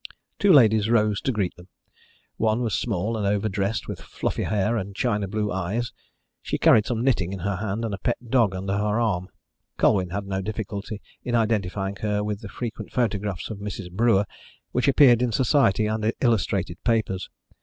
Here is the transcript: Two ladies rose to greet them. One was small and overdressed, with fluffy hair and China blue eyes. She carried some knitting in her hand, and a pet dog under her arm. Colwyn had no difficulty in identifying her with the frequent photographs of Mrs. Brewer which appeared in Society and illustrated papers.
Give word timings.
Two 0.39 0.51
ladies 0.51 0.89
rose 0.89 1.21
to 1.21 1.31
greet 1.31 1.55
them. 1.57 1.67
One 2.37 2.61
was 2.63 2.73
small 2.73 3.15
and 3.15 3.27
overdressed, 3.27 3.87
with 3.87 4.01
fluffy 4.01 4.45
hair 4.45 4.75
and 4.75 4.95
China 4.95 5.27
blue 5.27 5.51
eyes. 5.51 5.93
She 6.41 6.57
carried 6.57 6.87
some 6.87 7.03
knitting 7.03 7.31
in 7.33 7.41
her 7.41 7.57
hand, 7.57 7.85
and 7.85 7.93
a 7.93 7.99
pet 7.99 8.17
dog 8.27 8.55
under 8.55 8.73
her 8.75 8.99
arm. 8.99 9.27
Colwyn 9.77 10.09
had 10.09 10.25
no 10.25 10.41
difficulty 10.41 11.03
in 11.23 11.35
identifying 11.35 11.97
her 11.97 12.23
with 12.23 12.41
the 12.41 12.49
frequent 12.49 12.91
photographs 12.91 13.51
of 13.51 13.59
Mrs. 13.59 13.91
Brewer 13.91 14.25
which 14.71 14.87
appeared 14.87 15.21
in 15.21 15.31
Society 15.31 15.85
and 15.85 16.11
illustrated 16.19 16.83
papers. 16.83 17.29